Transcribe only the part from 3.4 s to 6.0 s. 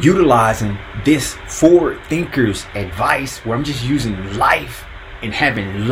I'm just using life and having life